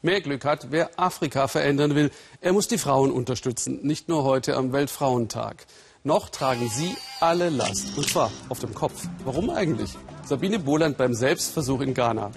[0.00, 2.10] Mehr Glück hat, wer Afrika verändern will.
[2.40, 5.66] Er muss die Frauen unterstützen, nicht nur heute am Weltfrauentag.
[6.04, 9.08] Noch tragen sie alle Last, und zwar auf dem Kopf.
[9.24, 9.90] Warum eigentlich?
[10.24, 12.30] Sabine Bohland beim Selbstversuch in Ghana.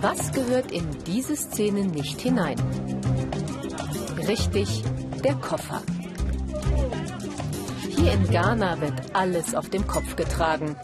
[0.00, 2.58] Was gehört in diese Szene nicht hinein?
[4.26, 4.82] Richtig,
[5.22, 5.82] der Koffer.
[7.88, 10.74] Hier in Ghana wird alles auf dem Kopf getragen.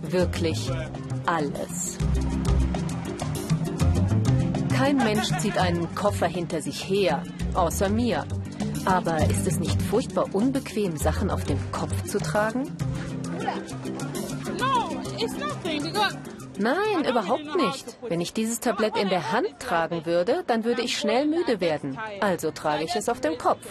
[0.00, 0.70] Wirklich
[1.26, 1.98] alles.
[4.84, 7.22] Kein Mensch zieht einen Koffer hinter sich her,
[7.54, 8.26] außer mir.
[8.84, 12.70] Aber ist es nicht furchtbar unbequem, Sachen auf dem Kopf zu tragen?
[16.58, 17.96] Nein, überhaupt nicht.
[18.06, 21.98] Wenn ich dieses Tablett in der Hand tragen würde, dann würde ich schnell müde werden.
[22.20, 23.66] Also trage ich es auf dem Kopf.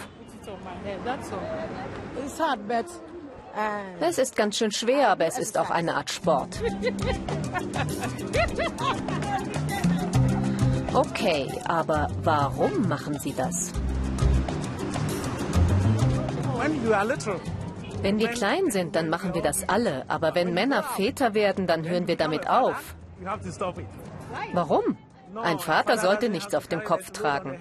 [4.00, 6.60] Es ist ganz schön schwer, aber es ist auch eine Art Sport.
[10.94, 13.72] Okay, aber warum machen Sie das?
[18.00, 20.04] Wenn wir klein sind, dann machen wir das alle.
[20.06, 22.94] Aber wenn Männer Väter werden, dann hören wir damit auf.
[24.52, 24.96] Warum?
[25.42, 27.58] Ein Vater sollte nichts auf dem Kopf tragen.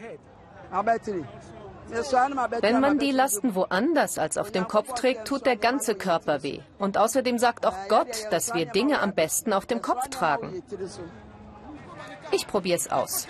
[2.62, 6.60] Wenn man die Lasten woanders als auf dem Kopf trägt, tut der ganze Körper weh.
[6.78, 10.64] Und außerdem sagt auch Gott, dass wir Dinge am besten auf dem Kopf tragen.
[12.34, 13.28] Ich probiere es aus.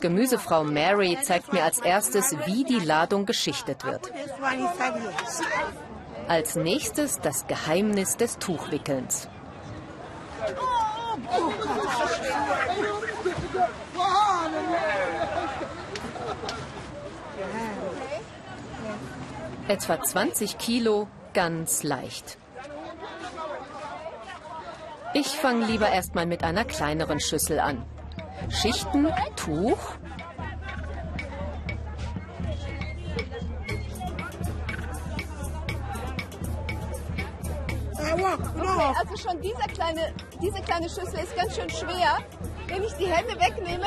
[0.00, 4.10] Gemüsefrau Mary zeigt mir als erstes, wie die Ladung geschichtet wird.
[6.28, 9.28] Als nächstes das Geheimnis des Tuchwickelns.
[19.68, 22.38] Etwa 20 Kilo, ganz leicht.
[25.12, 27.84] Ich fange lieber erstmal mit einer kleineren Schüssel an.
[28.50, 29.78] Schichten, Tuch.
[38.10, 42.18] Okay, also schon diese kleine, diese kleine Schüssel ist ganz schön schwer.
[42.66, 43.86] Wenn ich die Hände wegnehme,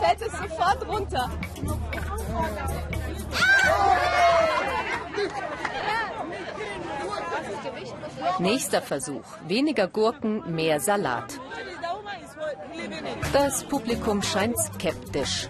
[0.00, 1.30] fällt es sofort runter.
[8.38, 9.24] Nächster Versuch.
[9.46, 11.38] Weniger Gurken, mehr Salat.
[13.32, 15.48] Das Publikum scheint skeptisch.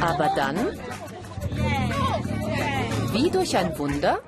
[0.00, 0.56] Aber dann,
[3.12, 4.20] wie durch ein Wunder,